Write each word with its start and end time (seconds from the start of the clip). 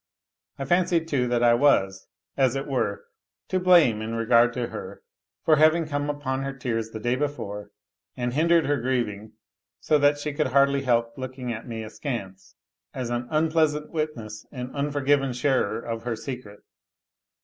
I 0.57 0.65
fancied, 0.65 1.07
too, 1.07 1.27
that 1.27 1.43
I 1.43 1.53
was, 1.53 2.07
as 2.35 2.55
it 2.55 2.65
were, 2.65 3.05
to 3.49 3.59
blame 3.59 4.01
in 4.01 4.15
regard 4.15 4.51
to 4.53 4.69
her, 4.69 5.03
for 5.45 5.57
having 5.57 5.85
come 5.87 6.09
upon 6.09 6.41
her 6.41 6.53
tears 6.53 6.89
the 6.89 6.99
day 6.99 7.15
before 7.15 7.69
and 8.17 8.33
hindered 8.33 8.65
her 8.65 8.77
grieving, 8.81 9.33
so 9.79 9.99
that 9.99 10.17
she 10.17 10.33
could 10.33 10.47
hardly 10.47 10.81
help 10.81 11.19
looking 11.19 11.53
at 11.53 11.67
me 11.67 11.83
askance, 11.83 12.55
as 12.95 13.11
an 13.11 13.27
unpleasant 13.29 13.91
witness 13.91 14.43
and 14.51 14.75
unforgiven 14.75 15.33
sharer 15.33 15.79
of 15.79 16.01
her 16.01 16.15
secret. 16.15 16.61